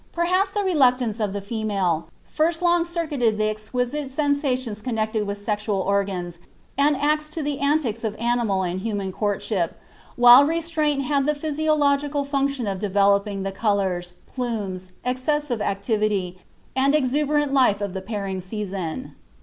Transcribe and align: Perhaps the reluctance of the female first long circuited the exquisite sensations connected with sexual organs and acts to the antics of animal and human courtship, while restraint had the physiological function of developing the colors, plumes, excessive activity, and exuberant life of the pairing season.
Perhaps 0.13 0.53
the 0.53 0.63
reluctance 0.63 1.19
of 1.19 1.31
the 1.31 1.41
female 1.41 2.07
first 2.25 2.63
long 2.63 2.85
circuited 2.85 3.37
the 3.37 3.49
exquisite 3.51 4.09
sensations 4.09 4.81
connected 4.81 5.27
with 5.27 5.37
sexual 5.37 5.79
organs 5.79 6.39
and 6.75 6.97
acts 6.97 7.29
to 7.29 7.43
the 7.43 7.59
antics 7.59 8.03
of 8.03 8.15
animal 8.15 8.63
and 8.63 8.79
human 8.79 9.11
courtship, 9.11 9.79
while 10.15 10.43
restraint 10.43 11.03
had 11.03 11.27
the 11.27 11.35
physiological 11.35 12.25
function 12.25 12.65
of 12.65 12.79
developing 12.79 13.43
the 13.43 13.51
colors, 13.51 14.13
plumes, 14.25 14.91
excessive 15.05 15.61
activity, 15.61 16.39
and 16.75 16.95
exuberant 16.95 17.53
life 17.53 17.79
of 17.79 17.93
the 17.93 18.01
pairing 18.01 18.41
season. 18.41 19.13